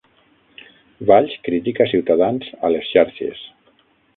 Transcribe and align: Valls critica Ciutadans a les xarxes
Valls 1.11 1.35
critica 1.49 1.87
Ciutadans 1.95 2.51
a 2.69 2.73
les 2.77 2.91
xarxes 2.95 3.45